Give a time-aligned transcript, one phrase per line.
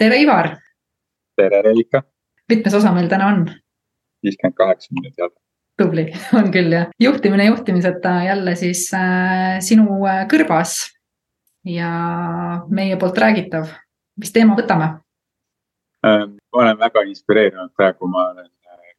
[0.00, 0.56] tere, Ivar.
[1.36, 2.02] tere, Reelika.
[2.48, 3.42] mitmes osa meil täna on?
[4.24, 5.36] viiskümmend kaheksa minutit jälle.
[5.82, 6.04] tubli,
[6.38, 6.86] on küll jah.
[7.00, 10.78] juhtimine juhtimiseta jälle siis äh, sinu äh, kõrvas
[11.68, 11.90] ja
[12.70, 13.68] meie poolt räägitav.
[14.16, 14.88] mis teema võtame
[16.06, 16.38] ähm,?
[16.52, 18.48] ma olen väga inspireerunud praegu, ma olen,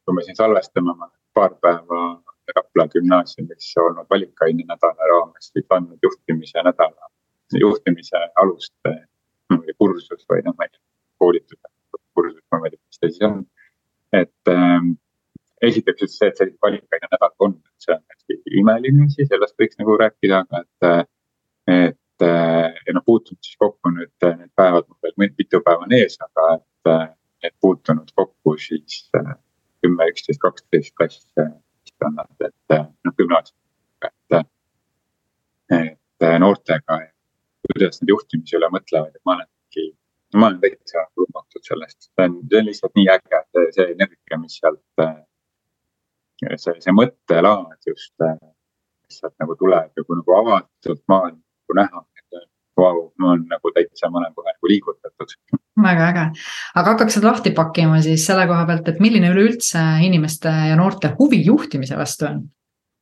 [0.06, 2.04] kui me siin salvestame, ma olen paar päeva
[2.56, 7.10] Rapla gümnaasiumis olnud valikaine nädala raames andnud juhtimise nädala,
[7.60, 8.94] juhtimise aluste
[9.78, 10.82] kursus või noh, ma ei tea,
[11.22, 11.72] koolituse
[12.14, 13.40] kursus, ma ei tea, mis ta siis on.
[14.12, 14.92] et ähm,
[15.68, 19.56] esiteks üldse see, et selline valikaine nädal on, et see on hästi imeline asi, sellest
[19.62, 21.12] võiks nagu rääkida, aga et,
[21.72, 26.18] et ja noh, puutunud siis kokku nüüd need päevad, mul veel mitu päeva on ees,
[26.26, 27.14] aga et,
[27.48, 34.52] et puutunud kokku siis kümme, üksteist, kaksteist klass vistkonnas, et noh, gümnaasiumiga, et,
[35.80, 37.00] et noortega
[37.62, 39.51] kuidas nad juhtimise üle mõtlevad, et ma olengi,
[40.38, 44.38] ma olen täitsa huvitatud sellest, see on, see on lihtsalt nii äge, see, see energia,
[44.40, 45.04] mis sealt,
[46.56, 52.04] see, see mõttelaad just, mis sealt nagu tuleb ja kui nagu avatud maailm nagu näha,
[52.20, 52.46] et
[52.78, 55.36] vau, ma olen nagu täitsa, ma olen kohe nagu liigutatud.
[55.82, 56.24] väga äge,
[56.74, 61.14] aga hakkaks seda lahti pakkima siis selle koha pealt, et milline üleüldse inimeste ja noorte
[61.18, 62.42] huvi juhtimise vastu on?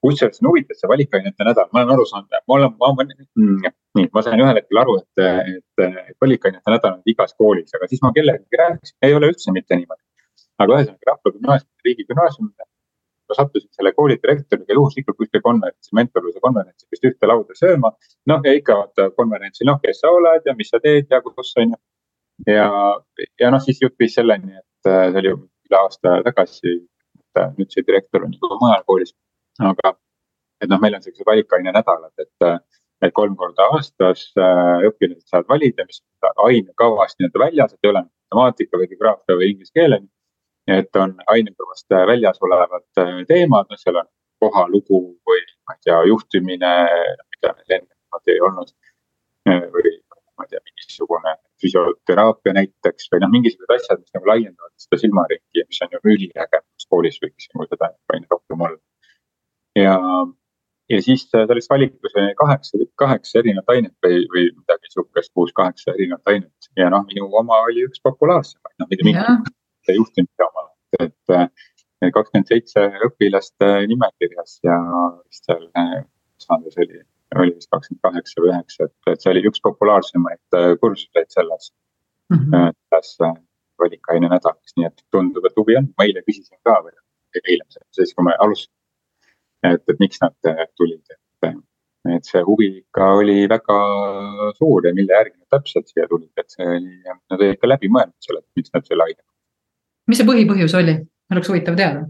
[0.04, 3.06] Kusjuures on huvitav see valikainete nädal, ma olen aru saanud, ma olen, ma, ma,
[3.38, 7.74] mm, nii, ma sain ühel hetkel aru, et, et, et valikainete nädal on igas koolis,
[7.76, 10.02] aga siis ma kellegagi rääkisin, ei ole üldse mitte niimoodi.
[10.60, 12.50] aga ühesõnaga Rapla gümnaasium, riigigümnaasium,
[13.30, 17.92] ma sattusin selle kooli direktoriga juhuslikult kuskile konverentsi, mentorluse konverentsi vist ühte lauda sööma.
[18.32, 21.54] noh, ja ikka vaata konverentsil, noh, kes sa oled ja mis sa teed ja kus
[21.60, 21.80] on ju.
[22.56, 22.68] ja,
[23.40, 26.76] ja noh, siis jutt viis selleni, et see oli üle aasta tagasi,
[27.36, 29.14] et nüüd see direktor on juba mujal koolis
[29.58, 29.94] aga
[30.60, 32.70] et noh, meil on siuksed valikaine nädalad, et,
[33.02, 36.02] et kolm korda aastas äh, õpilased saavad valida, mis
[36.46, 40.00] ainekavast nii-öelda väljas, et ei ole matemaatika või geograafia või inglise keel.
[40.70, 46.02] et on ainekavast väljas olevad äh, teemad, noh, seal on kohalugu või ma ei tea,
[46.12, 46.74] juhtimine,
[47.32, 48.76] mida meil enne niimoodi ei olnud.
[49.48, 49.96] või
[50.36, 55.64] ma ei tea, mingisugune füsioteraapia näiteks või noh, mingisugused asjad, mis nagu laiendavad seda silmaringi,
[55.66, 56.62] mis on ju üliäge,
[56.92, 58.78] koolis võiks nagu seda aina rohkem olla
[59.82, 59.96] ja,
[60.90, 66.32] ja siis sellest valikus oli kaheksa, kaheksa erinevat ainet või, või midagi sihukest, kuus-kaheksa erinevat
[66.34, 66.70] ainet.
[66.78, 70.66] Ja noh, minu oma oli üks populaarsemaid, noh mitte mingi juhtimise oma,
[71.00, 74.78] et kakskümmend seitse õpilast nimekirjas ja
[75.26, 75.66] vist seal
[76.40, 77.02] saadas oli,
[77.36, 81.72] oli vist kakskümmend kaheksa või üheksa, et, et see oli üks populaarsemaid kursuseid selles
[82.32, 82.76] mm, -hmm.
[82.88, 83.38] selles
[83.80, 86.96] valikaine nädalas, nii et tundub, et huvi on, ma eile küsisin ka või
[87.44, 87.64] eile,
[87.96, 88.79] siis kui me alustasime
[89.66, 91.56] et, et miks nad äh, tulid, et,
[92.16, 93.78] et see huvi ikka oli väga
[94.58, 97.92] suur ja mille järgi nad täpselt siia tulid, et see oli, nad olid ikka läbi
[97.92, 99.22] mõelnud selle, et miks nad selle aine.
[100.10, 100.96] mis see põhipõhjus oli,
[101.34, 102.06] oleks huvitav teada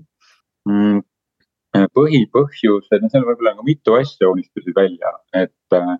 [0.68, 1.00] mm,?
[1.94, 5.92] põhipõhjus, et no seal võib-olla nagu mitu asja unistasid välja, et äh,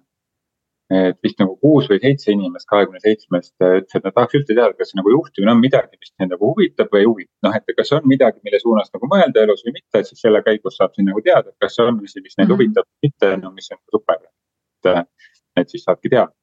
[0.91, 4.57] et vist nagu kuus või seitse inimest kahekümne seitsmest äh, ütles, et nad tahaks üldse
[4.57, 7.31] teada, kas nagu juhtimine on midagi, mis neid nagu huvitab või ei huvita.
[7.47, 10.43] noh, et kas on midagi, mille suunas nagu mõelda elus või mitte, et siis selle
[10.47, 12.57] käigus saab siin nagu teada, et kas on asi, mis neid mhm.
[12.57, 14.19] huvitab või mitte, no mis on super.
[14.19, 15.31] et, äh,
[15.63, 16.35] et siis saabki teada.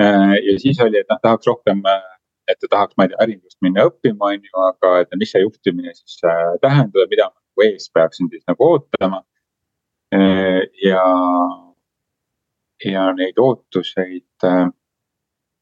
[0.00, 1.84] Äh, ja siis oli, et noh, tahaks rohkem,
[2.48, 5.44] et ta tahaks, ma ei tea, ärindust minna õppima, on ju, aga et mis see
[5.44, 6.16] juhtimine siis
[6.64, 9.20] tähendab mida ma nagu ees peaksin siis nagu ootama.
[10.80, 11.04] ja
[12.84, 14.66] ja neid ootuseid äh,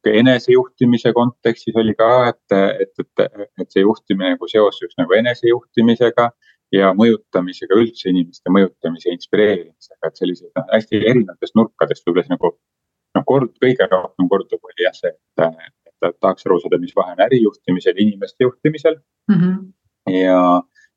[0.06, 6.28] enesejuhtimise kontekstis oli ka, et, et, et, et see juhtimine nagu seos just nagu enesejuhtimisega
[6.74, 12.50] ja mõjutamisega üldse inimeste mõjutamise ja inspireerimisega, et sellised noh, hästi erinevatest nurkadest võib-olla nagu
[12.54, 17.14] noh, kord, kõige rohkem kordub oli jah see, et, et tahaks aru saada, mis vahe
[17.16, 18.98] on ärijuhtimisel, inimeste juhtimisel
[19.30, 19.40] mm.
[19.40, 20.18] -hmm.
[20.18, 20.40] ja,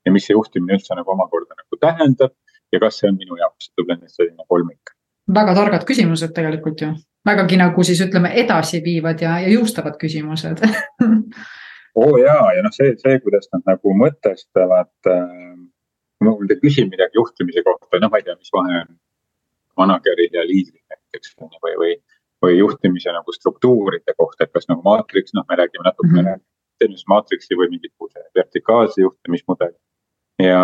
[0.05, 2.35] ja mis see juhtimine üldse nagu omakorda nagu tähendab
[2.73, 4.96] ja kas see on minu jaoks, et võib-olla selline kolmik
[5.33, 6.91] väga targad küsimused tegelikult ju,
[7.27, 10.63] vägagi nagu siis ütleme edasiviivad ja, ja jõustavad küsimused
[11.99, 15.55] oo oh jaa, ja noh, see, see, kuidas nad nagu mõtestavad äh,.
[16.49, 18.93] te küsite midagi juhtimise kohta, noh, ma ei tea, mis vahe on
[19.77, 21.95] manager'il ja liidril näiteks või, või,
[22.43, 26.45] või juhtimise nagu struktuuride kohta, et kas nagu maatriks, noh, me räägime natuke mm -hmm.
[26.79, 29.77] teenuse maatriksi või mingisuguse vertikaalse juhtimismudeli
[30.43, 30.61] ja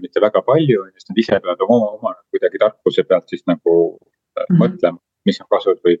[0.00, 4.42] mitte väga palju, sest nad ise peavad oma, oma kuidagi tarkuse pealt siis nagu mm
[4.42, 4.60] -hmm.
[4.62, 4.98] mõtlema,
[5.28, 5.98] mis on kasud või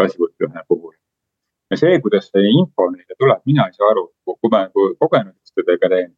[0.00, 0.94] kasvud ühe puhul.
[1.70, 5.36] ja see, kuidas see info neile tuleb, mina ei saa aru, kui ma nagu kogenud
[5.44, 6.16] istudega teen.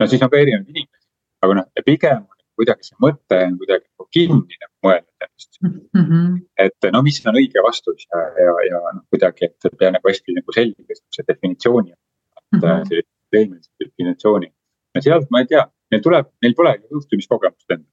[0.00, 1.08] no siis on ka erinevad inimesed,
[1.42, 5.58] aga noh, pigem on kuidagi see mõte on kuidagi nagu kinni nagu mõeldud, juhtimist
[5.94, 6.02] mm.
[6.02, 6.40] -hmm.
[6.58, 10.36] et no mis on õige vastus ja, ja, ja noh, kuidagi, et peab nagu hästi
[10.38, 14.52] nagu selge see definitsiooni mm -hmm., sellise definitsiooni.
[14.94, 17.88] Ja sealt ma ei tea, neil tuleb, neil pole juhtimiskogemust endal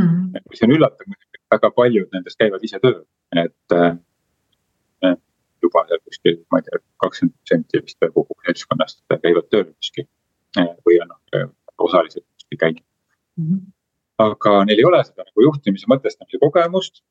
[0.00, 0.06] mm.
[0.06, 0.46] -hmm.
[0.50, 3.02] mis on üllatav muidugi, väga paljud nendest käivad ise tööl,
[3.44, 5.16] et äh,
[5.62, 10.08] juba seal kuskil, ma ei tea, kakskümmend protsenti vist kogu seltskonnast käivad tööl kuskil
[10.86, 12.86] või on noh, osaliselt kuskil käinud
[13.36, 13.44] mm.
[13.44, 13.68] -hmm
[14.20, 17.02] aga neil ei ole seda nagu juhtimise mõtestamise kogemust.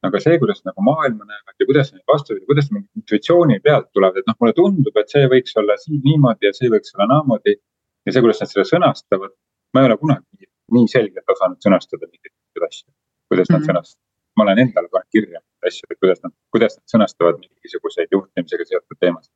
[0.00, 4.16] aga see, kuidas nagu maailma näevad ja kuidas neid vastuseid, kuidas mingid intuitsiooni pealt tulevad,
[4.16, 7.58] et noh, mulle tundub, et see võiks olla siin niimoodi ja see võiks olla naamoodi.
[8.06, 9.34] Ja see, kuidas nad seda sõnastavad,
[9.74, 12.88] ma ei ole kunagi nii selgelt osanud sõnastada mingeid asju,
[13.30, 13.58] kuidas mm -hmm.
[13.58, 13.70] nad mhm.
[13.70, 14.06] sõnastavad.
[14.38, 18.98] ma olen endale pannud kirja asju, et kuidas nad, kuidas nad sõnastavad mingisuguseid juhtimisega seotud
[19.00, 19.32] teemasid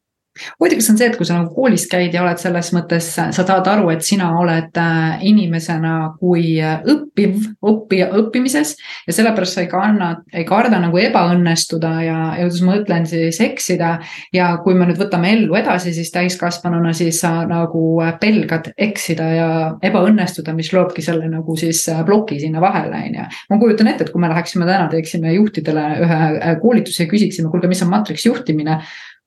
[0.60, 3.68] huvitav on see, et kui sa nagu koolis käid ja oled selles mõttes, sa saad
[3.70, 8.74] aru, et sina oled äh, inimesena kui äh, õppiv, õppija õppimises.
[9.06, 13.40] ja sellepärast sa ei kanna, ei karda nagu ebaõnnestuda ja, ja kuidas ma ütlen siis
[13.44, 13.98] eksida.
[14.34, 19.30] ja kui me nüüd võtame ellu edasi, siis täiskasvanuna, siis sa nagu äh, pelgad eksida
[19.30, 19.48] ja
[19.86, 23.30] ebaõnnestuda, mis loobki selle nagu siis ploki sinna vahele, on ju.
[23.50, 27.70] ma kujutan ette, et kui me läheksime täna, teeksime juhtidele ühe koolituse ja küsiksime, kuulge,
[27.70, 28.80] mis on maatriks juhtimine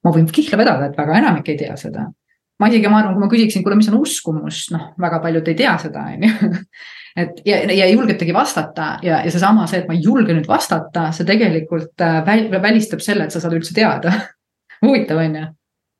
[0.06, 2.08] ma võin kihla vedada, et väga enamik ei tea seda.
[2.58, 5.58] ma isegi, ma arvan, kui ma küsiksin, kuule, mis on uskumus, noh, väga paljud ei
[5.60, 6.62] tea seda, on ju.
[7.22, 10.50] et ja, ja ei julgetagi vastata ja, ja seesama see, et ma ei julge nüüd
[10.50, 14.14] vastata, see tegelikult äh, väl, välistab selle, et sa saad üldse teada
[14.86, 15.46] huvitav, on ju.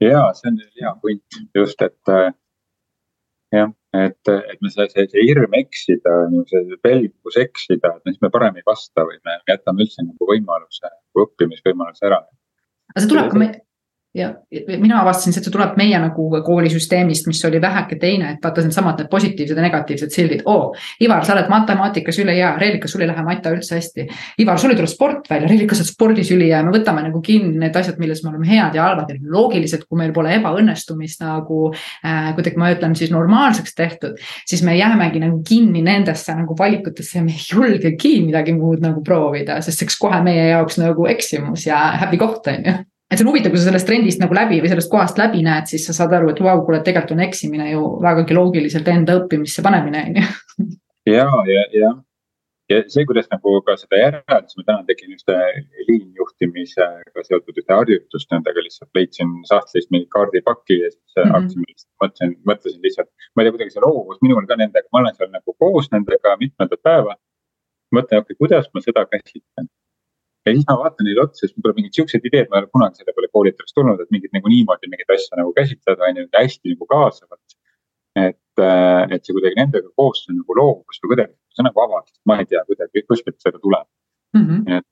[0.10, 2.32] ja see on hea point just, et äh,
[3.54, 6.16] jah, et, et me see, see, see hirm eksida,
[6.50, 10.92] see pelgus eksida, et siis me parem ei vasta või me jätame üldse nagu võimaluse,
[11.18, 12.24] õppimisvõimaluse ära.
[12.94, 13.54] aga see tuleb ka me
[14.16, 14.34] ja
[14.80, 19.02] mina avastasin, et see tuleb meie nagu koolisüsteemist, mis oli väheke teine, et vaata needsamad
[19.02, 20.42] need positiivsed ja negatiivsed sildid.
[20.46, 20.72] oo,
[21.04, 24.08] Ivar, sa oled matemaatikas ülihea, Reelika, sul ei lähe matta üldse hästi.
[24.42, 27.60] Ivar, sul ei tule sport välja, Reelika, sa oled spordis ülihea, me võtame nagu kinni
[27.62, 31.62] need asjad, milles me oleme head ja halvad ja loogilised, kui meil pole ebaõnnestumist nagu
[31.74, 32.34] äh,.
[32.38, 34.18] kuidagi ma ütlen siis normaalseks tehtud,
[34.48, 39.04] siis me jäämegi nagu kinni nendesse nagu valikutesse ja me ei julgegi midagi muud nagu
[39.06, 42.78] proovida, sest oleks kohe meie jaoks nagu eksimus ja häbikoht on ju
[43.08, 45.70] et see on huvitav, kui sa sellest trendist nagu läbi või sellest kohast läbi näed,
[45.72, 49.64] siis sa saad aru, et vau, kuule, tegelikult on eksimine ju vägagi loogiliselt enda õppimisse
[49.64, 50.68] panemine, on ju.
[51.14, 51.94] ja, ja, ja,
[52.74, 55.32] ja see, kuidas nagu ka seda järeldust, ma täna tegin just
[55.88, 61.38] liinjuhtimisega seotud ühte harjutust nendega lihtsalt leidsin sahtlist mingi kaardipaki ja siis mm -hmm.
[61.38, 63.12] hakkasin, mõtlesin, mõtlesin lihtsalt.
[63.36, 66.36] ma ei tea, kuidagi see loovus minul ka nendega, ma olen seal nagu koos nendega
[66.44, 67.16] mitmendat päeva.
[67.96, 69.72] mõtlen, okei okay,, kuidas ma seda käsitlen
[70.48, 72.72] ja siis ma vaatan neile otsa, siis mul tuleb mingid siuksed ideed, ma ei ole
[72.74, 76.28] kunagi selle peale koolitajaks tulnud, et mingid nagu niimoodi mingeid asju nagu käsitleda, on ju,
[76.38, 77.58] hästi nagu kaasavalt.
[78.18, 81.82] et, äh, et see kuidagi nendega koos on nagu loovus või kuidagi, see on nagu
[81.84, 83.86] avatud, ma ei tea, kuidagi kuskilt seda tuleb
[84.34, 84.46] mm.
[84.46, 84.78] -hmm.
[84.78, 84.88] et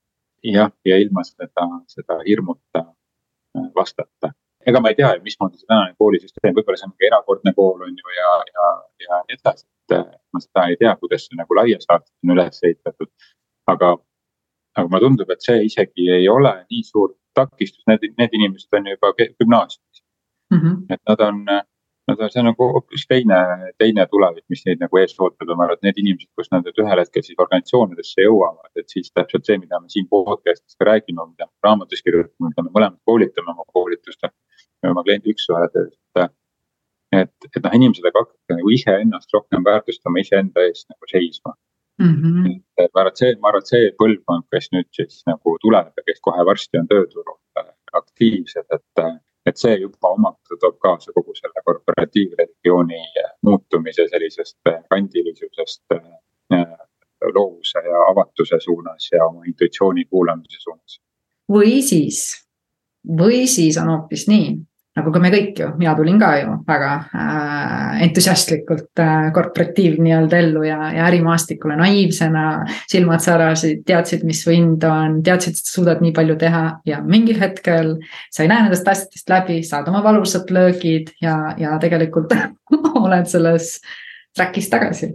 [0.53, 4.33] jah, ja ilma seda, seda hirmuta äh, vastata.
[4.65, 7.97] ega ma ei tea, mismoodi see tänane koolisüsteem, võib-olla see on mingi erakordne kool on
[8.03, 8.69] ju ja, ja,
[9.07, 12.37] ja nii edasi, et äh, ma seda ei tea, kuidas see nagu laias laastus on
[12.37, 13.11] üles ehitatud.
[13.73, 13.95] aga
[14.75, 18.91] aga mulle tundub, et see isegi ei ole nii suur takistus, need, need inimesed on
[18.91, 20.03] juba gümnaasiumis
[20.51, 20.59] mm.
[20.59, 20.75] -hmm.
[20.93, 21.41] et nad on,
[22.07, 23.39] nad on, see on nagu hoopis teine,
[23.81, 26.67] teine tulevik, mis neid nagu ees ootab ja ma arvan, et need inimesed, kus nad
[26.67, 30.89] nüüd ühel hetkel siis organisatsioonidesse jõuavad, et siis täpselt see, mida me siin podcast'is ka
[30.91, 34.33] räägime, mida me raamatus kirjutame, mida me mõlemad koolitame oma koolitustel.
[34.85, 36.33] oma kliendi üks-ühele töös, et,
[37.21, 41.55] et, et noh, inimesed hakkavad nagu iseennast rohkem väärtustama, iseenda eest nagu seisma
[41.99, 42.15] mm.
[42.21, 42.63] -hmm.
[42.77, 45.91] et ma arvan, et see, ma arvan, et see põlvkond, kes nüüd siis nagu tuleb
[45.97, 47.71] ja kes kohe varsti on tööturul äh,
[48.01, 54.57] aktiivsed, et, äh, et see juba omakorda toob kaasa kogu selle korporatiivreligiooni äh, muutumise sellisest
[54.89, 55.99] kandilisusest
[57.35, 60.99] loovuse ja avatuse suunas ja oma intuitsiooni kuulamise suunas.
[61.51, 62.19] või siis,
[63.21, 64.49] või siis on hoopis nii,
[64.95, 70.39] nagu ka me kõik ju, mina tulin ka ju väga äh, entusiastlikult äh, korporatiiv nii-öelda
[70.39, 72.45] ellu ja, ja ärimaastikule naiivsena.
[72.91, 76.63] silmad särasid, teadsid, mis su hind on, teadsid, et sa suudad nii palju teha.
[76.87, 77.95] Ja mingil hetkel
[78.31, 82.33] sa ei näe nendest asjadest läbi, saad oma valusad löögid ja, ja tegelikult
[83.05, 83.77] oled selles
[84.35, 85.13] track'is tagasi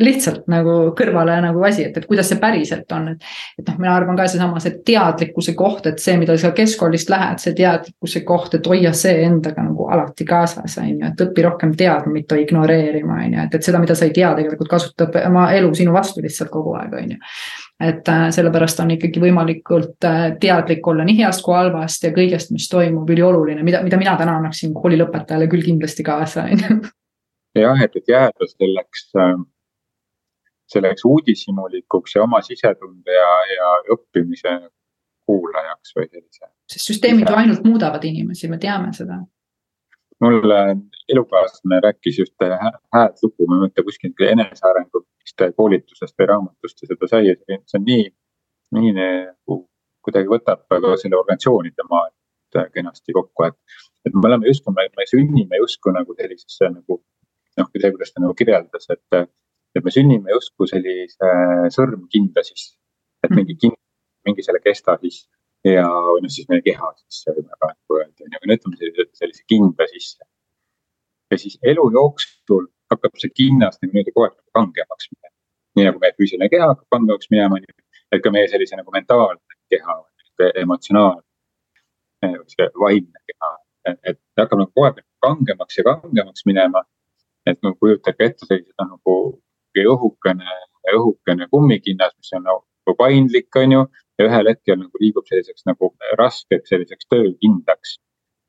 [0.00, 3.26] lihtsalt nagu kõrvale nagu asi, et, et kuidas see päriselt on, et.
[3.60, 7.42] et noh, mina arvan ka seesama, see teadlikkuse koht, et see, mida sa keskkoolist lähed,
[7.42, 11.74] see teadlikkuse koht, et hoia see endaga nagu alati kaasas, on ju, et õpi rohkem
[11.76, 15.50] teadma, mitte ignoreerima, on ju, et, et seda, mida sa ei tea, tegelikult kasutab oma
[15.58, 17.20] elu sinu vastu lihtsalt kogu aeg, on ju
[17.82, 22.52] et äh, sellepärast on ikkagi võimalikult äh, teadlik olla nii heast kui halvast ja kõigest,
[22.54, 26.76] mis toimub, ülioluline, mida, mida mina täna annaksin koolilõpetajale küll kindlasti kaasa, on ju.
[27.64, 29.34] jah, et, et jääda selleks äh
[30.72, 34.54] selleks uudishimulikuks ja oma sisetunde ja, ja õppimise
[35.26, 36.48] kuulajaks või sellise.
[36.72, 39.20] sest süsteemid ju ainult muudavad inimesi, me teame seda.
[40.22, 40.58] mulle
[41.12, 42.48] elukaaslane rääkis ühte
[42.94, 45.04] hääd lugu, ma ei mäleta kuskilt enesearengu
[45.56, 48.08] koolitusest või raamatust ja seda sai ja see on nii,
[48.78, 49.58] nii nagu
[50.02, 53.56] kuidagi võtab ka selle organisatsioonide maailma kenasti kokku, et,
[54.06, 56.98] et me oleme justkui, me sünnime justkui nagu sellisesse nagu
[57.58, 59.30] noh, see, kuidas ta nagu kirjeldas, et,
[59.76, 61.30] et me sünnime justkui sellise
[61.74, 62.76] sõrmkinda sisse,
[63.24, 63.38] et mm.
[63.38, 63.78] mingi kind,
[64.28, 65.28] mingi selle kesta sisse
[65.68, 68.80] ja, või noh, siis meie keha sisse võime praegu öelda, on ju, aga no ütleme
[68.80, 70.28] sellise, sellise kinda sisse.
[71.32, 75.36] ja siis elu jooksul hakkab see kinnas nagu nii-öelda kogu aeg nagu kangemaks minema.
[75.76, 77.60] nii nagu meie füüsiline keha hakkab kangemaks minema,
[78.12, 79.98] et ka meie sellise nagu mentaalne keha,
[80.60, 81.24] emotsionaalne,
[82.82, 83.52] vaimne keha,
[84.10, 86.84] et hakkab nagu kogu aeg kangemaks ja kangemaks minema
[87.46, 89.14] et no kujutage ette sellised noh, nagu
[89.80, 90.56] õhukene,
[90.92, 93.84] õhukene kummikinnas, mis on nagu paindlik, on ju.
[94.18, 97.98] ja ühel hetkel nagu liigub selliseks nagu raskeks selliseks töökindlaks.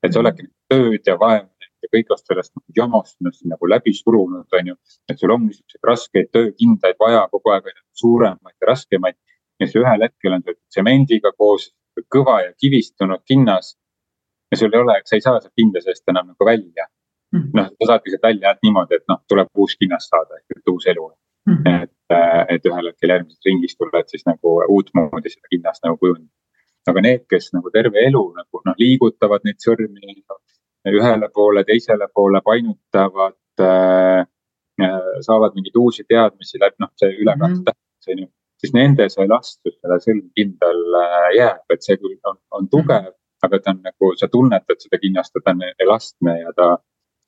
[0.04, 1.48] et sa oledki tööd ja vaeva
[1.84, 4.76] ja kõigest sellest nagu jamast nagu läbi surunud, on ju.
[5.10, 9.16] et sul on niisuguseid raskeid töökindaid vaja kogu aeg, suuremaid ja raskemaid.
[9.60, 11.72] ja siis ühel hetkel on see tsemendiga koos
[12.16, 13.78] kõva ja kivistunud kinnas.
[14.52, 16.88] ja sul ei ole, sa ei saa sealt kinda seest enam nagu välja
[17.34, 17.50] Mhm.
[17.58, 20.72] noh, sa saadki sealt välja ainult niimoodi, et noh, tuleb uus kinnas saada ehk et
[20.74, 21.06] uus elu
[21.48, 21.54] mm.
[21.54, 21.84] -hmm.
[21.84, 26.34] et, äh, et ühel hetkel järgmises ringis tuled siis nagu uutmoodi seda kinnast nagu kujundada.
[26.90, 30.24] aga need, kes nagu terve elu nagu noh, liigutavad neid sõrmi
[31.00, 34.26] ühele poole, teisele poole, painutavad äh,.
[35.22, 38.12] saavad mingeid uusi teadmisi läbi noh, see ülekande mm -hmm.
[38.12, 38.28] on ju,
[38.60, 43.12] siis nende see elastus selle sõrmkindal äh, jääb, et see küll on, on tugev mm,
[43.12, 43.46] -hmm.
[43.46, 46.68] aga ta on nagu, sa tunnetad seda kinnast, ta on elastne ja ta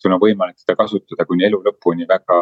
[0.06, 2.42] sul on võimalik seda kasutada kuni elu lõpuni väga,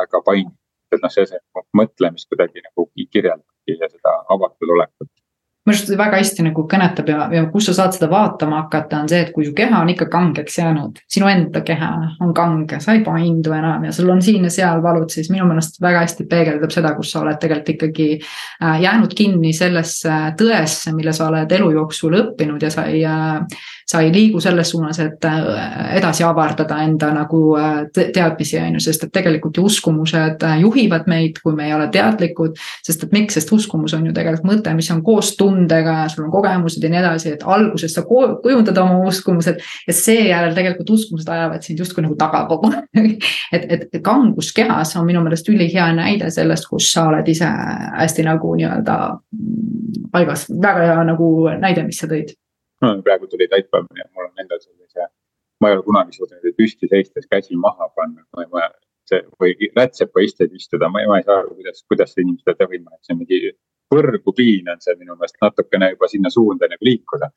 [0.00, 0.58] väga paindlikult.
[0.90, 5.10] et noh, see, see mõtlemist kuidagi nagu kirjeldabki ja seda avatud olekut
[5.66, 9.10] minu arust väga hästi nagu kõnetab ja, ja kus sa saad seda vaatama hakata, on
[9.10, 11.90] see, et kui su keha on ikka kangeks jäänud, sinu enda keha
[12.24, 15.46] on kange, sa ei paindu enam ja sul on siin ja seal valud, siis minu
[15.48, 20.94] meelest väga hästi peegeldab seda, kus sa oled tegelikult ikkagi äh, jäänud kinni sellesse tõesse,
[20.96, 23.60] mille sa oled elu jooksul õppinud ja sa ei äh,
[23.90, 27.78] sa ei liigu selles suunas, et äh, edasi avardada enda nagu äh,
[28.14, 31.88] teadmisi, on ju, sest et tegelikult ju uskumused äh, juhivad meid, kui me ei ole
[31.90, 32.58] teadlikud.
[32.86, 36.28] sest et miks, sest uskumus on ju tegelikult mõte, mis on koos tundega ja sul
[36.28, 41.28] on kogemused ja nii edasi, et alguses sa kujundad oma uskumused ja seejärel tegelikult uskumused
[41.28, 43.26] ajavad sind justkui nagu taga kogu aeg.
[43.56, 48.28] et, et kangus kehas on minu meelest ülihea näide sellest, kus sa oled ise hästi
[48.28, 49.00] nagu nii-öelda
[50.14, 52.36] paigas, väga hea nagu näide, mis sa tõid
[53.04, 55.08] praegu tuli taipamine, mul on endal sellise,
[55.60, 58.70] ma ei ole kunagi suutnud püsti seistes käsi maha panna, ma ei vaja
[59.10, 62.56] see või rätsepa istud istuda, ma ei, ma ei saa aru, kuidas, kuidas inimesed seda
[62.60, 63.40] teevad, et see on mingi
[63.90, 67.30] põrgupiin on see minu meelest natukene juba sinna suunda nagu liikuda.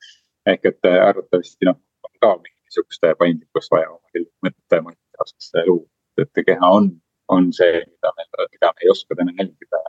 [0.52, 5.86] ehk et äh, arvatavasti noh, on ka mingisugust paindlikkust vaja oma mõttemõtte osas luua,
[6.20, 6.90] et keha on,
[7.32, 9.80] on see, mida me, mida me ei oska täna jälgida.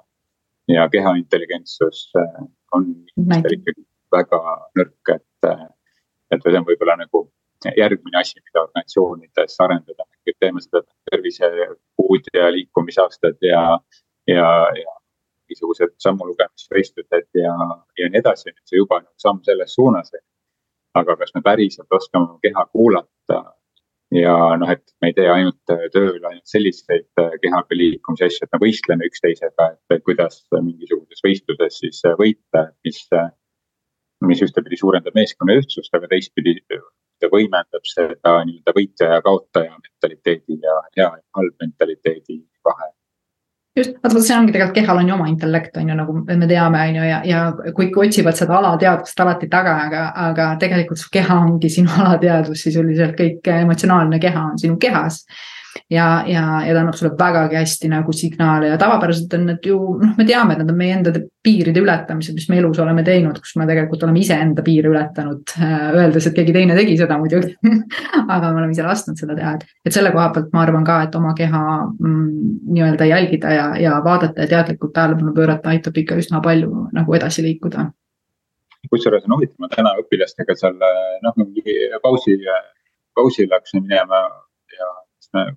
[0.67, 2.39] ja keha intelligentsus äh,
[2.73, 3.85] on inimestel ikkagi
[4.15, 4.41] väga
[4.79, 7.25] nõrk, et, et see on võib-olla nagu
[7.77, 10.05] järgmine asi, mida organisatsioonides arendada.
[10.39, 13.61] teeme seda tervisekuud ja liikumisaastad ja,
[14.27, 14.95] ja, ja
[15.45, 17.53] mingisugused sammulugemisvõistlused ja,
[17.99, 20.11] ja nii edasi, et see juba on samm selles suunas.
[20.95, 23.39] aga kas me päriselt oskame oma keha kuulata
[24.15, 27.07] ja noh, et me ei tee ainult tööl ainult selliseid
[27.41, 33.01] kehaga liikumise asju, et me võistleme üksteisega, et kuidas mingisuguses võistluses siis võita, mis
[34.27, 36.59] mis ühtepidi suurendab meeskonna ühtsust, aga teistpidi
[37.21, 42.91] ta võimendab seda nii-öelda võitja ja kaotaja mentaliteedi ja hea ja halb mentaliteedi vahe.
[43.75, 46.83] Just, vaata see ongi tegelikult kehal on ju oma intellekt on ju nagu me teame,
[46.89, 47.39] on ju ja, ja
[47.75, 53.19] kõik otsivad seda alateadvust alati taga, aga, aga tegelikult su keha ongi sinu alateadvus sisuliselt
[53.19, 55.25] kõik emotsionaalne keha on sinu kehas
[55.89, 59.77] ja, ja, ja ta annab sulle vägagi hästi nagu signaale ja tavapäraselt on need ju
[60.01, 61.13] noh, me teame, et need on meie enda
[61.45, 65.75] piiride ületamised, mis me elus oleme teinud, kus me tegelikult oleme iseenda piire ületanud, äh,
[65.93, 67.53] öeldes, et keegi teine tegi seda muidugi.
[68.35, 71.01] Aga me oleme ise lasknud seda teha, et, et selle koha pealt ma arvan ka,
[71.07, 72.23] et oma keha mm,
[72.71, 77.45] nii-öelda jälgida ja, ja vaadata ja teadlikult tähelepanu pöörata aitab ikka üsna palju nagu edasi
[77.45, 77.89] liikuda.
[78.89, 82.37] Kusjuures on huvitav, ma täna õpilastega seal noh, mingi pausi,
[83.17, 84.19] pausi läks minema
[84.77, 84.89] ja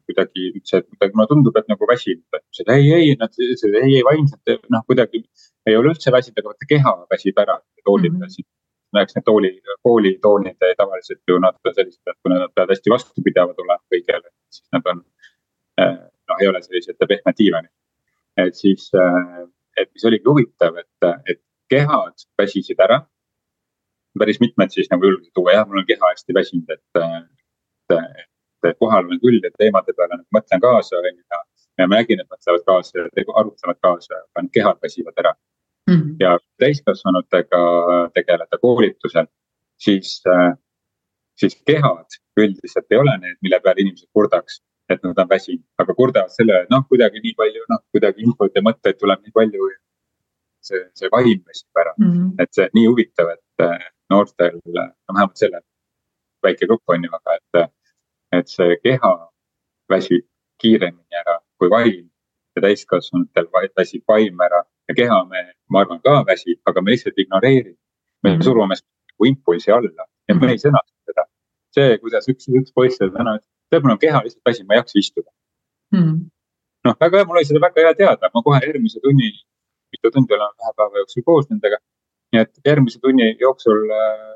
[0.08, 2.24] kuidagi ütles, et kuidagi mulle tundub, et nagu väsinud.
[2.38, 5.22] ütles, et ei, ei, nad ütlesid ei, ei vaimselt noh, kuidagi
[5.68, 8.26] ei ole üldse väsinud, aga vaata keha väsib ära, toolid mm -hmm.
[8.26, 8.54] väsivad.
[8.96, 9.50] näeks need tooli,
[9.84, 11.44] koolitoonid tavaliselt ju on
[11.74, 15.02] sellised, et kui nad peavad hästi vastupidavad olema kõigele, siis nad on
[15.82, 17.74] eh, noh, ei ole sellised pehmed diivanid.
[18.38, 18.90] et siis,
[19.76, 23.02] et mis oligi huvitav, et, et kehad väsisid ära.
[24.18, 28.30] päris mitmed siis nagu julgesid tuua, jah, mul on keha hästi väsinud, et, et, et
[28.78, 31.42] kohal olen küll ja teemade peale nagu mõtlen kaasa, on ju, ja.
[31.78, 35.94] ja ma nägin, et mõtlevad kaasa ja arutlevad kaasa, aga need kehad väsivad ära mm.
[35.94, 36.14] -hmm.
[36.20, 37.60] ja täiskasvanutega
[38.14, 39.28] tegeleda koolitusel,
[39.78, 40.22] siis,
[41.40, 45.94] siis kehad üldiselt ei ole need, mille peale inimesed kurdaks et nad on väsinud, aga
[45.94, 49.68] kurdavad selle, et noh, kuidagi nii palju, noh, kuidagi infot ja mõtteid tuleb nii palju
[50.64, 52.12] see, see vaim väsib ära mm.
[52.12, 52.30] -hmm.
[52.42, 53.66] et see nii huvitav, et
[54.10, 55.60] noortel, no vähemalt selle
[56.46, 57.70] väike grupp on ju, aga et,
[58.32, 59.12] et see keha
[59.92, 60.26] väsib
[60.62, 62.06] kiiremini ära kui vaim
[62.56, 67.18] ja täiskasvanutel väsib vaim ära ja keha me, ma arvan ka väsib, aga me lihtsalt
[67.18, 67.78] ignoreerime.
[68.22, 68.44] me mm -hmm.
[68.44, 71.24] surume nagu impulsi alla ja me ei sõnasta seda.
[71.74, 74.78] see, kuidas üks, üks poiss täna ütles, tead, mul on keha lihtsalt väsinud, ma ei
[74.82, 75.30] jaksa istuda
[75.92, 76.18] mm -hmm.
[76.84, 79.30] noh, väga hea, mul oli seda väga hea teada, ma kohe järgmise tunni
[79.92, 81.78] mitu tundi olen ühe päeva jooksul koos nendega.
[82.32, 84.34] nii et järgmise tunni jooksul äh,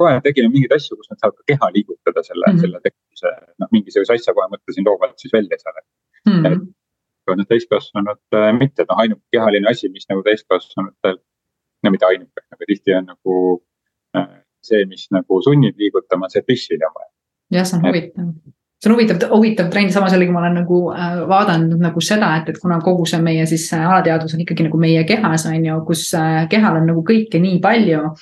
[0.00, 2.60] kohe tegime mingeid asju, kus nad saavad ka keha liigutada selle mm, -hmm.
[2.64, 2.80] selle
[3.20, 6.44] tegevuse, noh, mingisuguse asja kohe mõtlesin loovalt siis välja seal mm.
[6.44, 6.68] -hmm.
[7.26, 11.18] aga need täiskasvanud äh, mitte, et noh, ainuke kehaline asi, mis nagu täiskasvanutel,
[11.82, 13.36] no mitte ainuke, aga tihti on nagu
[14.16, 14.28] äh,
[14.62, 17.12] see, mis nagu sunnib liigutama, see püssile on vaja.
[17.50, 18.32] jah, see on huvitav
[18.80, 22.48] see on huvitav, huvitav trend, samas jällegi ma olen nagu äh, vaadanud nagu seda, et,
[22.48, 25.80] et kuna kogu see meie siis äh, alateadvus on ikkagi nagu meie kehas, on ju,
[25.88, 28.14] kus äh, kehal on nagu kõike nii palju.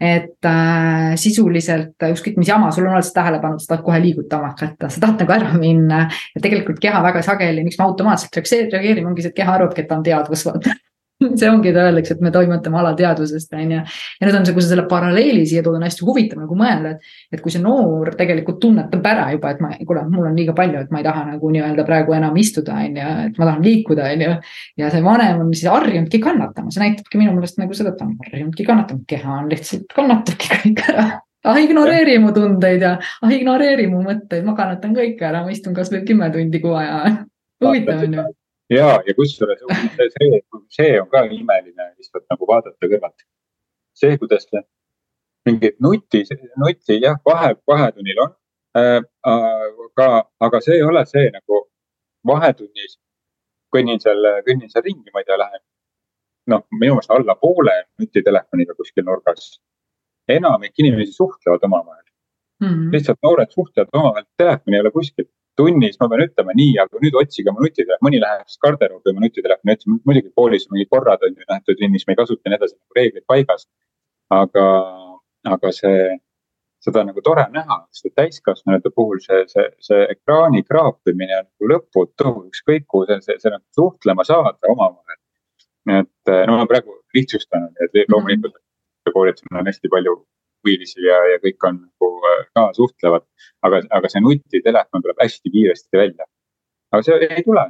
[0.00, 4.00] Et äh, sisuliselt ükskõik mis jama sul on, oled sa tähele pannud, sa tahad kohe
[4.02, 6.02] liigutama hakata, sa tahad nagu ära minna.
[6.34, 9.88] ja tegelikult keha väga sageli, miks me automaatselt reageerime, ongi see, et keha arvabki, et
[9.88, 10.76] ta on teadvus, vaata
[11.40, 13.80] see ongi, ta öeldakse, et me toimetame alateadvusest, on ju.
[14.20, 16.94] ja nüüd on see, kui sa selle paralleeli siia tood, on hästi huvitav nagu mõelda,
[16.96, 20.54] et, et kui see noor tegelikult tunnetab ära juba, et ma, kuule, mul on liiga
[20.56, 23.64] palju, et ma ei taha nagu nii-öelda praegu enam istuda, on ju, et ma tahan
[23.64, 24.38] liikuda, on ju.
[24.82, 28.08] ja see vanem on siis harjunudki kannatama, see näitabki minu meelest nagu seda, et ta
[28.08, 31.08] on harjunudki kannatama, keha on lihtsalt kannatabki kõik ära
[31.46, 35.76] ah ignoreeri mu tundeid ja ah ignoreeri mu mõtteid, ma kannatan kõik ära, ma istun
[35.76, 37.22] kasvõi kümme tundi kuu aja.
[37.62, 38.24] huvitav on ju
[38.70, 40.40] ja, ja kusjuures see, see,
[40.78, 43.26] see on ka imeline lihtsalt nagu vaadata kõrvalt.
[43.94, 44.48] see, kuidas
[45.46, 46.24] mingid nuti,
[46.58, 48.34] nuti jah, vahe, vahetunnil on
[48.78, 49.00] äh,.
[49.22, 50.08] aga,
[50.40, 51.62] aga see ei ole see nagu
[52.26, 52.98] vahetunnis
[53.74, 55.62] kõnnin seal, kõnnin seal ringi, ma ei tea, lähen.
[56.50, 59.60] noh, minu meelest alla poole nutitelefoniga kuskil nurgas.
[60.28, 62.02] enamik inimesi suhtlevad omavahel
[62.60, 62.68] mm.
[62.68, 62.92] -hmm.
[62.92, 67.16] lihtsalt noored suhtlevad omavahel, telefoni ei ole kuskil tunnis ma pean ütlema nii, aga nüüd
[67.20, 71.24] otsige oma nutitelefoni, mõni läheb siis garderoobi oma nutitelefoni otsima, muidugi koolis on mingid korrad
[71.26, 73.66] on ju nähtud tunnis, me ei kasuta ja nii edasi, nagu reeglid paigas.
[74.36, 74.66] aga,
[75.46, 75.98] aga see,
[76.82, 81.46] seda on nagu tore näha, sest et täiskasvanute puhul see, see, see ekraani kraapimine on
[81.46, 85.20] nagu lõputu, ükskõik kuhu see, see, see nagu suhtlema saada omavahel.
[86.00, 88.58] et no ma praegu lihtsustan, et loomulikult
[89.14, 90.16] koolitusel on hästi palju
[90.60, 93.26] huvilisi ja, ja kõik on nagu äh, ka suhtlevad.
[93.66, 96.28] aga, aga see nutitelefon tuleb hästi kiiresti välja.
[96.92, 97.66] aga see ei tule.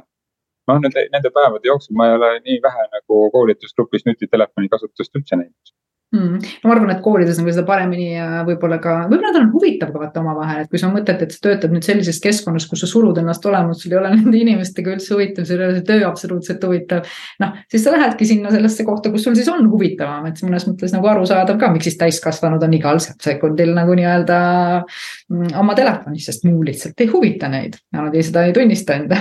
[0.67, 5.39] noh, nende, nende päevade jooksul ma ei ole nii vähe nagu koolitusgrupis nutitelefoni kasutust üldse
[5.39, 5.76] näinud
[6.15, 6.51] mm..
[6.63, 8.07] ma arvan, et koolides nagu seda paremini
[8.47, 11.41] võib-olla ka, võib-olla nad on huvitav ka vaata omavahel, et kui sa mõtled, et sa
[11.47, 15.15] töötad nüüd sellises keskkonnas, kus sa surud ennast olema, sul ei ole nende inimestega üldse
[15.15, 17.15] huvitav, sul ei ole see töö absoluutselt huvitav.
[17.43, 20.95] noh, siis sa lähedki sinna sellesse kohta, kus sul siis on huvitavam, et mõnes mõttes
[20.95, 24.39] nagu arusaadav ka, miks siis täiskasvanud on igal sekundil nagu nii-öelda
[24.83, 28.97] mm, oma telefonis, sest muu lihtsalt ei huvita neid ja nad ei, seda ei tunnista
[28.99, 29.19] enda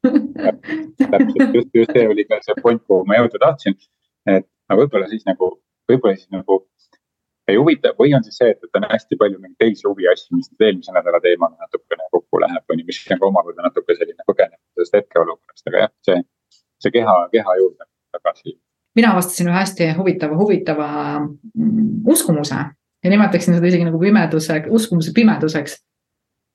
[0.00, 3.74] täpselt, just, just see oli ka see point, kuhu ma jõuda tahtsin.
[4.30, 5.50] et no võib-olla siis nagu
[5.90, 6.62] võib-olla siis nagu
[7.50, 10.50] ei huvita või on siis see, et, et on hästi palju mingeid teisi huviasju, mis
[10.52, 14.26] nüüd eelmise nädala teemaga natukene kokku läheb, on ju, mis on ka omakorda natuke selline
[14.28, 16.18] põgenemine sellest hetkeolukorrast, aga jah, see,
[16.84, 18.56] see keha, keha juurde tagasi.
[18.98, 20.88] mina avastasin ühe hästi huvitava, huvitava
[21.20, 22.60] mm, uskumuse
[23.04, 25.78] ja nimetaksin seda isegi nagu pimeduse, uskumuse pimeduseks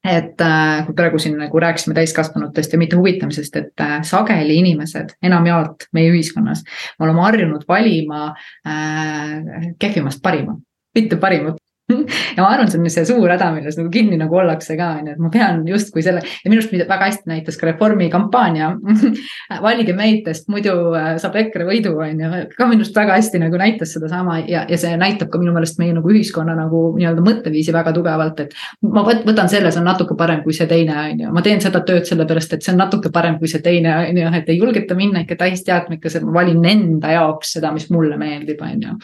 [0.05, 5.15] et äh, kui praegu siin nagu rääkisime täiskasvanutest ja mitte huvitamisest, et äh, sageli inimesed
[5.25, 6.63] enamjaolt meie ühiskonnas,
[6.99, 8.27] me oleme harjunud valima
[8.67, 10.57] äh, kehvimast parima,
[10.95, 11.61] mitte parimat
[12.35, 15.09] ja ma arvan, see on see suur häda, milles nagu kinni nagu ollakse ka, on
[15.09, 18.71] ju, et ma pean justkui selle ja minu arust väga hästi näitas ka Reformi kampaania
[19.65, 23.41] valige meid, sest muidu äh, saab EKRE võidu, on ju, ka minu arust väga hästi
[23.43, 27.25] nagu näitas sedasama ja, ja see näitab ka minu meelest meie nagu ühiskonna nagu nii-öelda
[27.27, 28.57] mõtteviisi väga tugevalt, et.
[28.81, 31.83] ma võtan selle, see on natuke parem kui see teine, on ju, ma teen seda
[31.85, 34.97] tööd sellepärast, et see on natuke parem kui see teine, on ju, et ei julgeta
[34.97, 38.97] minna ikka täisteadmikas, et ma valin enda jaoks seda, mis mulle meeldib, on ju.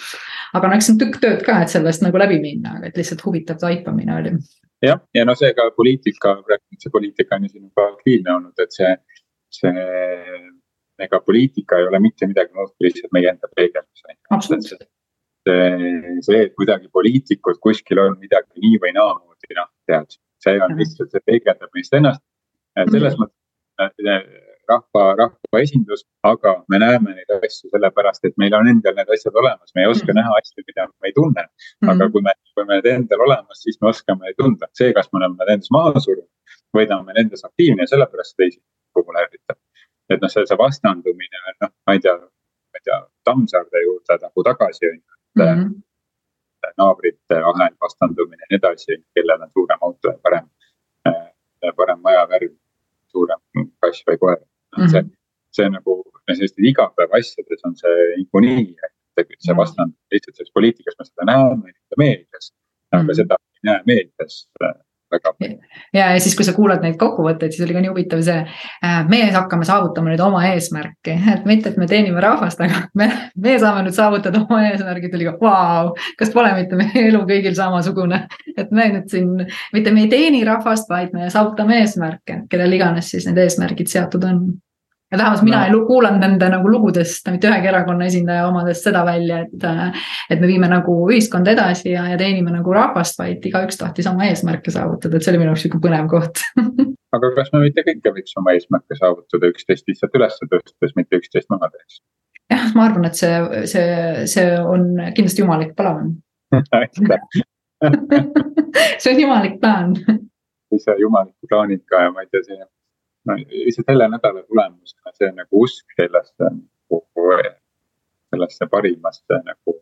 [0.57, 2.97] aga no eks see on tükk tööd ka, et sellest nagu läbi minna aga et
[2.99, 4.33] lihtsalt huvitav taipamine oli.
[4.85, 6.37] jah, ja no see ka poliitika,
[6.77, 8.95] see poliitika on ju siin juba aktiivne olnud, et see,
[9.59, 9.85] see
[11.05, 14.03] ega poliitika ei ole mitte midagi muud kui lihtsalt meie enda peegeldus.
[14.29, 14.87] absoluutselt.
[15.47, 20.77] see, see, et kuidagi poliitikud kuskil on midagi nii või naamoodi, noh, tead, see on
[20.77, 22.23] lihtsalt, see peegeldab meist ennast.
[22.77, 23.25] selles mm.
[23.25, 29.37] mõttes rahva, rahvaesindus, aga me näeme neid asju sellepärast, et meil on endal need asjad
[29.43, 30.19] olemas, me ei oska mm.
[30.19, 31.45] näha asju, mida me ei tunne.
[31.87, 32.11] aga mm.
[32.15, 35.39] kui me, kui me need endal olemas, siis me oskame tunda, see, kas me oleme
[35.39, 36.29] nad endas maha surunud
[36.75, 38.59] või ta on meil endas aktiivne ja sellepärast teisi
[38.95, 39.59] populaaritab.
[40.11, 44.43] et noh, see, see vastandumine, noh, ma ei tea, ma ei tea, Tammsaarde juurde nagu
[44.47, 45.63] tagasi on ju, et mm.
[45.63, 45.79] -hmm
[46.77, 50.47] naabrite vahel vastandumine ja nii edasi, kellel on suurem auto ja parem,
[51.75, 52.53] parem majavärv,
[53.13, 53.41] suurem
[53.81, 54.39] kass või koer
[54.77, 54.83] mm.
[54.83, 54.91] -hmm.
[54.91, 55.03] see,
[55.57, 58.75] see nagu sellistes igapäevaasjades on see niikuinii,
[59.17, 59.59] et see mhm.
[59.61, 62.53] vastand lihtsalt selles poliitikas me seda näeme meedias,
[62.91, 63.15] aga mm -hmm.
[63.15, 64.37] seda ei näe meedias
[65.11, 65.57] väga palju.
[65.93, 68.37] ja, ja siis, kui sa kuulad neid kokkuvõtteid, siis oli ka nii huvitav see,
[68.85, 73.09] äh, meie hakkame saavutama nüüd oma eesmärki, et mitte, et me teenime rahvast, aga me,
[73.35, 77.55] me saame nüüd saavutada oma eesmärgid, oli ka vau, kas pole mitte meie elu kõigil
[77.57, 78.25] samasugune.
[78.55, 79.45] et me nüüd siin,
[79.75, 84.27] mitte me ei teeni rahvast, vaid me saavutame eesmärke, kellel iganes siis need eesmärgid seatud
[84.27, 84.45] on
[85.11, 85.79] ja vähemalt mina no.
[85.79, 89.67] ei kuulanud nende nagu lugudest mitte ühegi erakonna esindaja omadest seda välja, et.
[90.29, 94.29] et me viime nagu ühiskonda edasi ja, ja teenime nagu rahvast, vaid igaüks tahtis oma
[94.29, 96.43] eesmärke saavutada, et see oli minu jaoks sihuke põnev koht
[97.17, 101.51] aga kas me mitte kõike võiks oma eesmärke saavutada üksteist lihtsalt üles tõstes, mitte üksteist
[101.53, 102.01] maha tehes?
[102.53, 103.35] jah, ma arvan, et see,
[103.73, 103.87] see,
[104.31, 106.15] see on kindlasti jumalik plaan
[109.01, 109.95] see on jumalik plaan.
[110.75, 112.59] ise jumaliku plaaniga ja ma ei tea, see
[113.25, 117.01] no lihtsalt selle nädala tulemusena see nagu usk sellesse nagu,
[118.33, 119.77] sellesse parimasse nagu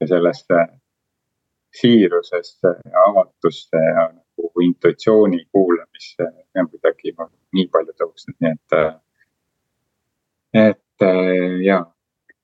[0.00, 0.66] ja sellesse
[1.80, 6.28] siirusesse ja avatusse ja nagu intuitsiooni kuulamisse
[6.60, 7.12] on kuidagi
[7.56, 8.78] nii palju tõusnud, nii et.
[10.66, 11.06] et
[11.64, 11.82] ja,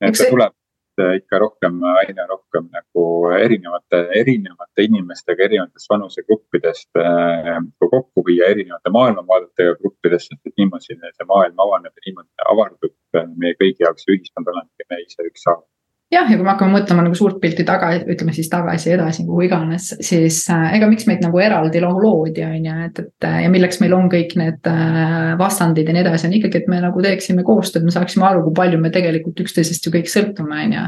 [0.01, 0.53] et see tuleb
[1.01, 3.05] ikka rohkem, aina rohkem nagu
[3.39, 11.29] erinevate, erinevate inimestega erinevatest vanusegruppidest äh, kokku viia erinevate maailmavaadetega gruppidest, sest et niimoodi see
[11.29, 15.67] maailm avaneb ja niimoodi avardub meie kõigi jaoks ühiskond olemegi me ise ükshaaval
[16.13, 19.47] jah, ja kui me hakkame mõtlema nagu suurt pilti taga, ütleme siis tagasi, edasi, kuhu
[19.47, 23.81] iganes, siis äh, ega miks meid nagu eraldi loodi, on ju, et, et ja milleks
[23.81, 27.45] meil on kõik need äh, vastandid ja nii edasi, on ikkagi, et me nagu teeksime
[27.47, 30.87] koostööd, me saaksime aru, kui palju me tegelikult üksteisest ju kõik sõltume, on ju.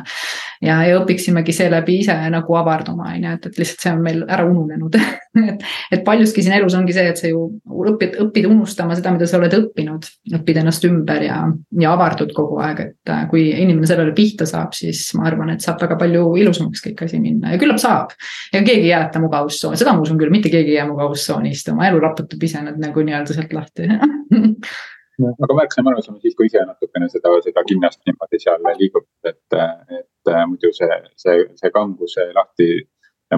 [0.68, 4.24] ja, ja õpiksimegi seeläbi ise nagu avarduma, on ju, et, et lihtsalt see on meil
[4.28, 5.00] ära ununenud
[5.48, 7.46] et, et paljuski siin elus ongi see, et sa ju
[7.94, 10.06] õpid, õpid unustama seda, mida sa oled õppinud,
[10.36, 11.40] õpid ennast ümber ja,
[11.80, 15.64] ja avardud kogu aeg, et äh, kui inimene sellele pihta saab, siis ma arvan, et
[15.64, 18.14] saab väga palju ilusamaks kõik asi minna ja küllap saab.
[18.52, 21.88] ega keegi ei jäeta mugavustsooni, seda ma usun küll, mitte keegi ei jää mugavustsooni istuma,
[21.88, 23.88] elu raputab ise nad nagu nii-öelda sealt lahti
[25.44, 29.58] aga märksa mõnusam siis, kui ise natukene seda, seda kinnast niimoodi seal liigub, et,
[30.00, 32.70] et muidu see, see, see kambuse lahti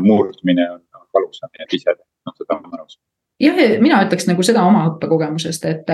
[0.01, 0.83] murdmine on
[1.15, 2.99] valusam, nii et ise, noh, seda on mõnus
[3.41, 5.91] jah, mina ütleks nagu seda oma õppekogemusest, et,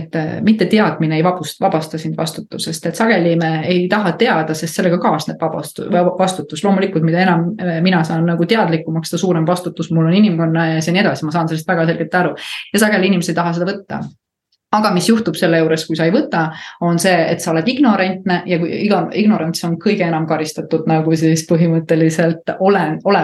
[0.00, 0.16] et
[0.46, 4.98] mitte teadmine ei vabust, vabasta sind vastutusest, et sageli me ei taha teada, sest sellega
[5.02, 6.64] kaasneb vabastu-, vastutus.
[6.64, 7.52] loomulikult, mida enam
[7.84, 11.34] mina saan nagu teadlikumaks, seda suurem vastutus mul on inimkonna ees ja nii edasi, ma
[11.34, 12.34] saan sellest väga selgelt aru.
[12.72, 14.02] ja sageli inimesed ei taha seda võtta
[14.72, 16.46] aga mis juhtub selle juures, kui sa ei võta,
[16.84, 18.70] on see, et sa oled ignorantne ja kui
[19.20, 23.22] ignorants on kõige enam karistatud nagu siis põhimõtteliselt olen, ole,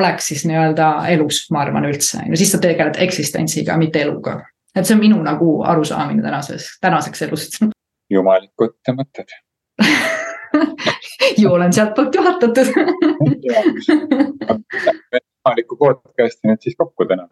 [0.00, 4.40] oleks siis nii-öelda elus, ma arvan üldse, no siis sa tegeled eksistentsiga, mitte eluga.
[4.74, 7.60] et see on minu nagu arusaamine tänases, tänaseks elust.
[8.16, 9.28] jumalikud mõtted
[11.40, 12.66] ju olen sealtpoolt juhatatud
[15.40, 17.28] jumaliku podcast'i nüüd siis kokku täna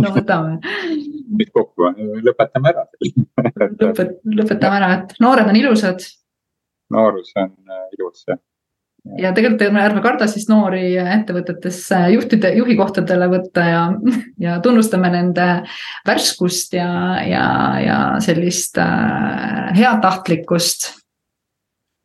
[0.00, 0.58] no võtame.
[1.38, 1.90] Nüüd kokku,
[2.24, 2.86] lõpetame ära
[3.80, 6.04] Lõpet, lõpetame ära, et noored on ilusad.
[6.94, 8.38] noorus on äh, ilus jah.
[9.18, 13.84] ja tegelikult ärme karda siis noori ettevõtetesse juhtide, juhikohtadele võtta ja,
[14.46, 15.48] ja tunnustame nende
[16.06, 16.90] värskust ja,
[17.26, 17.46] ja,
[17.84, 20.92] ja sellist äh, heatahtlikkust.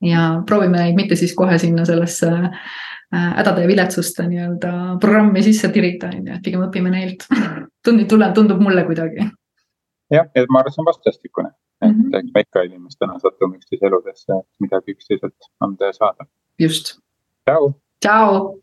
[0.02, 5.70] ja proovime neid mitte siis kohe sinna sellesse Äh, hädade ja viletsuste nii-öelda programmi sisse
[5.74, 7.26] tirida, on ju, et pigem õpime neilt.
[7.86, 9.30] tundub, tundub mulle kuidagi.
[10.14, 12.32] jah, ja ma arvan, see on vastastikune, et mm -hmm.
[12.34, 16.26] me ikka inimestena satume üksteise eludesse midagi üksteiselt anda ja saada.
[16.60, 17.00] just.
[17.46, 17.74] tšau.
[18.06, 18.60] tšau.